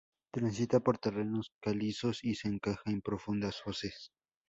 Transita 0.33 0.79
por 0.79 0.97
terrenos 0.97 1.51
calizos 1.61 2.23
y 2.23 2.33
se 2.33 2.47
encaja 2.47 2.89
en 2.89 3.03
profundas 3.03 3.61
hoces. 3.67 4.09